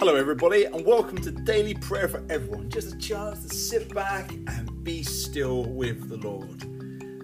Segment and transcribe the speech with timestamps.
[0.00, 2.70] Hello, everybody, and welcome to Daily Prayer for Everyone.
[2.70, 6.64] Just a chance to sit back and be still with the Lord.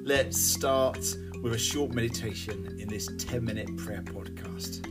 [0.06, 0.98] Let's start
[1.42, 4.82] with a short meditation in this 10 minute prayer podcast.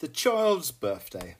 [0.00, 1.36] The child's birthday.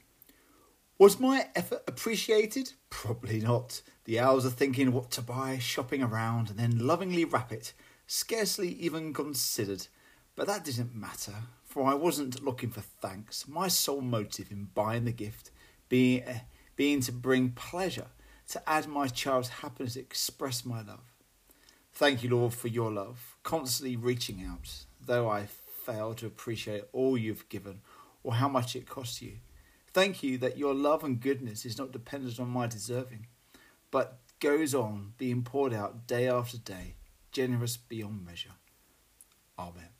[0.96, 2.72] Was my effort appreciated?
[2.88, 3.82] Probably not.
[4.06, 7.74] The hours of thinking what to buy, shopping around, and then lovingly wrap it,
[8.06, 9.88] scarcely even considered.
[10.36, 11.34] But that didn't matter,
[11.64, 13.46] for I wasn't looking for thanks.
[13.46, 15.50] My sole motive in buying the gift
[15.88, 16.40] being, uh,
[16.76, 18.08] being to bring pleasure,
[18.48, 21.12] to add my child's happiness, express my love.
[21.92, 25.46] Thank you, Lord, for your love, constantly reaching out, though I
[25.84, 27.80] fail to appreciate all you've given
[28.22, 29.38] or how much it costs you.
[29.92, 33.26] Thank you that your love and goodness is not dependent on my deserving,
[33.90, 36.94] but goes on being poured out day after day,
[37.32, 38.54] generous beyond measure.
[39.58, 39.99] Amen.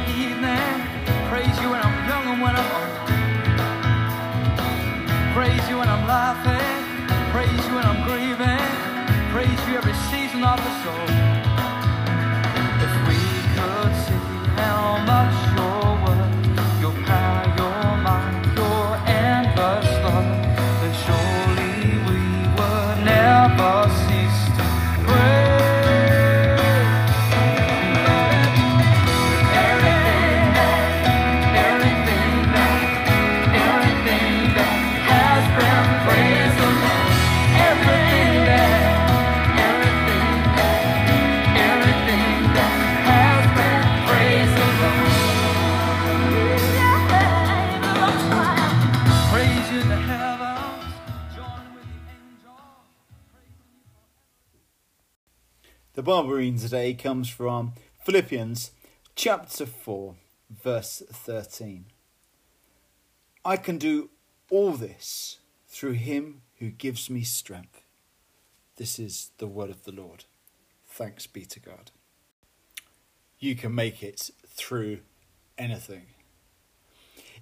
[5.71, 10.83] you when I'm laughing, praise you when I'm grieving, praise you every season of the
[10.83, 11.30] soul.
[56.01, 57.73] The Bible reading today comes from
[58.03, 58.71] Philippians
[59.15, 60.15] chapter 4,
[60.49, 61.85] verse 13.
[63.45, 64.09] I can do
[64.49, 67.83] all this through him who gives me strength.
[68.77, 70.25] This is the word of the Lord.
[70.87, 71.91] Thanks be to God.
[73.37, 75.01] You can make it through
[75.55, 76.07] anything.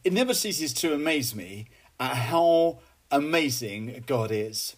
[0.03, 4.75] It never ceases to amaze me at how amazing God is.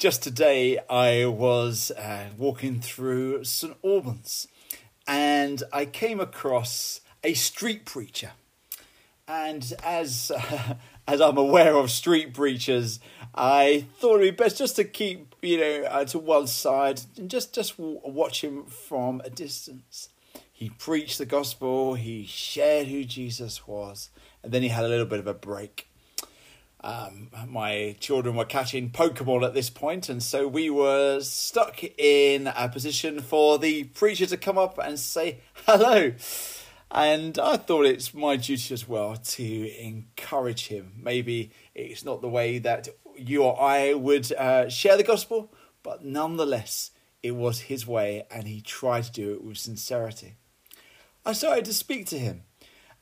[0.00, 4.48] Just today, I was uh, walking through St Albans
[5.06, 8.30] and I came across a street preacher.
[9.28, 12.98] And as uh, as I'm aware of street preachers,
[13.34, 17.28] I thought it'd be best just to keep you know uh, to one side and
[17.28, 20.08] just just watch him from a distance.
[20.50, 24.08] He preached the gospel, he shared who Jesus was,
[24.42, 25.89] and then he had a little bit of a break.
[26.82, 32.46] Um, my children were catching Pokemon at this point, and so we were stuck in
[32.46, 36.12] a position for the preacher to come up and say hello.
[36.90, 40.92] And I thought it's my duty as well to encourage him.
[40.96, 45.52] Maybe it's not the way that you or I would uh, share the gospel,
[45.82, 46.92] but nonetheless,
[47.22, 50.36] it was his way, and he tried to do it with sincerity.
[51.26, 52.44] I started to speak to him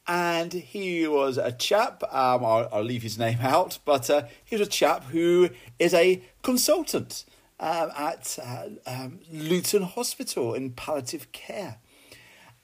[0.09, 2.03] and he was a chap.
[2.05, 5.93] Um, I'll, I'll, leave his name out, but uh, he was a chap who is
[5.93, 7.27] a consultant
[7.61, 11.77] um, at uh, um, Luton Hospital in palliative care.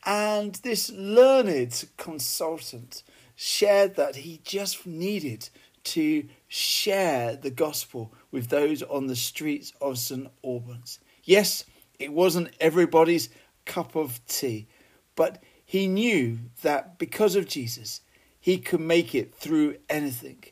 [0.07, 3.03] And this learned consultant
[3.37, 5.49] shared that he just needed
[5.85, 10.99] to share the gospel with those on the streets of St Albans.
[11.25, 11.65] Yes,
[11.99, 13.29] it wasn't everybody's
[13.67, 14.67] cup of tea,
[15.15, 15.43] but
[15.75, 18.01] he knew that because of Jesus,
[18.39, 20.45] he could make it through anything.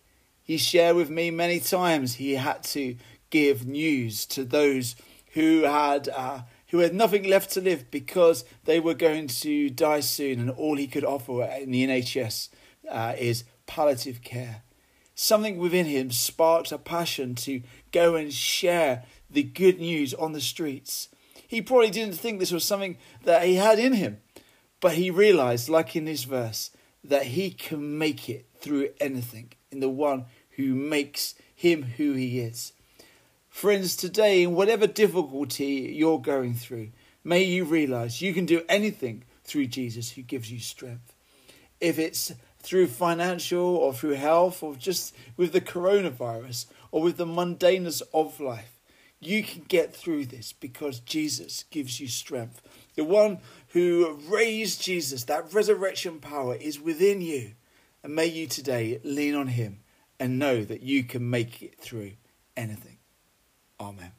[0.43, 2.97] He shared with me many times he had to
[3.31, 4.97] give news to those
[5.35, 6.41] who had uh,
[6.71, 10.77] who had nothing left to live because they were going to die soon, and all
[10.77, 12.49] he could offer in the NHS
[12.91, 14.63] uh, is palliative care.
[15.15, 20.41] Something within him sparked a passion to go and share the good news on the
[20.41, 21.11] streets.
[21.47, 24.19] He probably didn't think this was something that he had in him,
[24.83, 26.71] but he realized, like in this verse,
[27.03, 30.27] that he can make it through anything in the one
[30.57, 32.73] who makes him who he is.
[33.49, 36.91] Friends, today, in whatever difficulty you're going through,
[37.23, 41.15] may you realize you can do anything through Jesus who gives you strength.
[41.81, 47.27] if it's through financial or through health or just with the coronavirus or with the
[47.27, 48.79] mundaneness of life.
[49.25, 52.61] You can get through this because Jesus gives you strength.
[52.97, 53.39] The one
[53.69, 57.53] who raised Jesus, that resurrection power is within you.
[58.03, 59.79] And may you today lean on him
[60.19, 62.15] and know that you can make it through
[62.57, 62.99] anything.
[63.79, 64.11] Amen.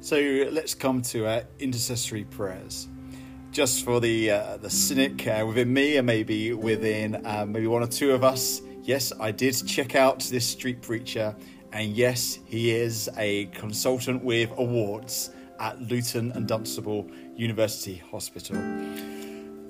[0.00, 0.16] So
[0.50, 2.88] let's come to our intercessory prayers.
[3.58, 7.82] Just for the uh, the cynic uh, within me, and maybe within uh, maybe one
[7.82, 8.62] or two of us.
[8.84, 11.34] Yes, I did check out this street preacher,
[11.72, 18.56] and yes, he is a consultant with awards at Luton and Dunstable University Hospital.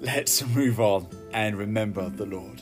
[0.01, 2.61] Let's move on and remember the Lord.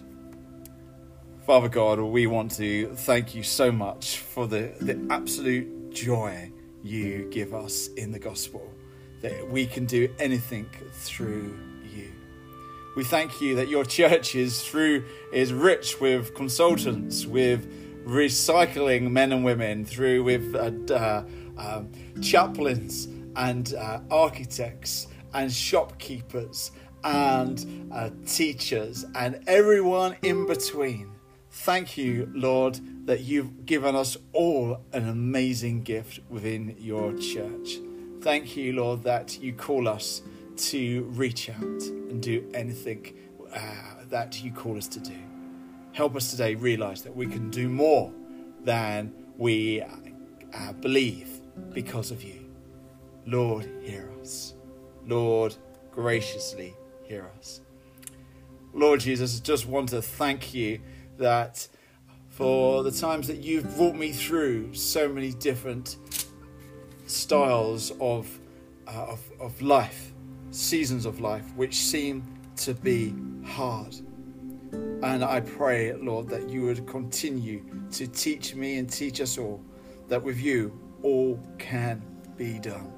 [1.44, 6.52] Father God, we want to thank you so much for the, the absolute joy
[6.84, 8.72] you give us in the gospel,
[9.20, 12.12] that we can do anything through you.
[12.96, 17.66] We thank you that your church is through is rich with consultants, with
[18.06, 21.24] recycling men and women, through with uh, uh,
[21.58, 21.90] um,
[22.22, 26.70] chaplains and uh, architects and shopkeepers
[27.04, 31.12] and uh, teachers and everyone in between.
[31.50, 37.78] Thank you, Lord, that you've given us all an amazing gift within your church.
[38.20, 40.22] Thank you, Lord, that you call us
[40.56, 43.14] to reach out and do anything
[43.54, 43.60] uh,
[44.08, 45.16] that you call us to do.
[45.92, 48.12] Help us today realize that we can do more
[48.64, 51.40] than we uh, believe
[51.72, 52.44] because of you.
[53.26, 54.54] Lord, hear us.
[55.06, 55.54] Lord,
[55.92, 56.74] graciously
[57.04, 57.60] hear us.
[58.72, 60.80] Lord Jesus, I just want to thank you
[61.18, 61.68] that
[62.28, 65.96] for the times that you've brought me through so many different
[67.06, 68.38] styles of,
[68.86, 70.12] uh, of, of life,
[70.50, 72.24] seasons of life, which seem
[72.56, 73.14] to be
[73.44, 73.94] hard.
[74.72, 79.62] And I pray, Lord, that you would continue to teach me and teach us all
[80.08, 82.02] that with you all can
[82.36, 82.92] be done.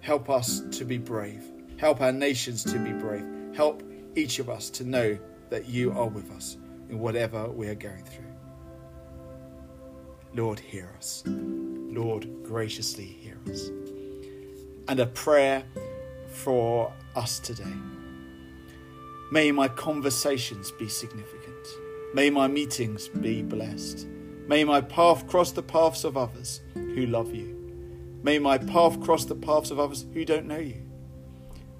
[0.00, 1.44] Help us to be brave.
[1.78, 3.24] Help our nations to be brave.
[3.54, 3.82] Help
[4.14, 5.18] each of us to know
[5.50, 6.56] that you are with us
[6.88, 8.27] in whatever we are going through.
[10.34, 11.22] Lord, hear us.
[11.26, 13.68] Lord, graciously hear us.
[14.88, 15.64] And a prayer
[16.28, 17.64] for us today.
[19.30, 21.66] May my conversations be significant.
[22.14, 24.06] May my meetings be blessed.
[24.46, 27.54] May my path cross the paths of others who love you.
[28.22, 30.82] May my path cross the paths of others who don't know you.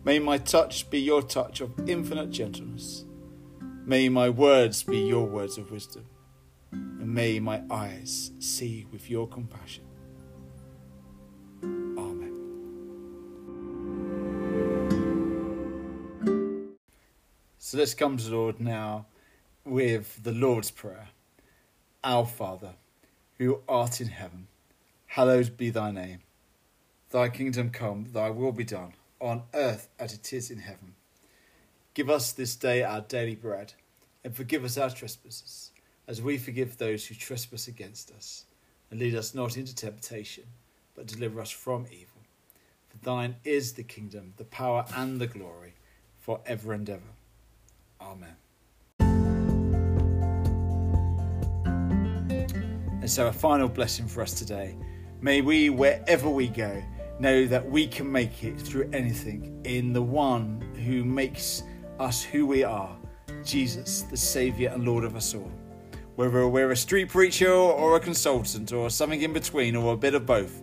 [0.05, 3.05] May my touch be your touch of infinite gentleness.
[3.85, 6.05] May my words be your words of wisdom.
[6.73, 9.85] And may my eyes see with your compassion.
[11.63, 12.35] Amen.
[17.59, 19.07] So let's come to the Lord now
[19.65, 21.09] with the Lord's Prayer.
[22.05, 22.75] Our Father,
[23.39, 24.47] who art in heaven,
[25.07, 26.21] hallowed be thy name.
[27.11, 30.95] Thy kingdom come, thy will be done, on earth as it is in heaven.
[31.95, 33.75] Give us this day our daily bread,
[34.23, 35.73] and forgive us our trespasses,
[36.09, 38.47] as we forgive those who trespass against us.
[38.91, 40.45] And lead us not into temptation,
[40.97, 42.23] but deliver us from evil.
[42.89, 45.75] For thine is the kingdom, the power, and the glory,
[46.19, 47.03] for ever and ever.
[48.01, 48.35] Amen.
[53.01, 54.75] And so, a final blessing for us today.
[55.21, 56.83] May we, wherever we go,
[57.21, 61.65] know that we can make it through anything in the one who makes
[61.99, 62.97] us who we are
[63.45, 65.51] Jesus, the Saviour and Lord of us all.
[66.19, 70.15] Whether we're a street preacher or a consultant or something in between or a bit
[70.15, 70.63] of both.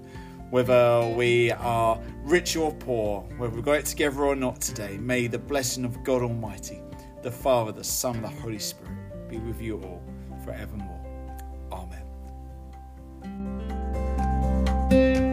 [0.49, 5.27] Whether we are rich or poor, whether we've got it together or not today, may
[5.27, 6.81] the blessing of God Almighty,
[7.23, 10.03] the Father, the Son, the Holy Spirit be with you all
[10.43, 10.99] forevermore.
[14.91, 15.24] Amen.